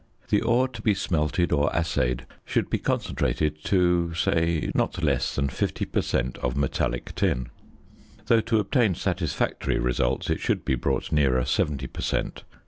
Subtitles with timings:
[0.29, 5.49] _The ore to be smelted or assayed should be concentrated to say not less than
[5.49, 6.39] 50 per cent.
[6.39, 7.49] of metallic tin;
[8.25, 12.43] though to obtain satisfactory results it should be brought nearer 70 per cent.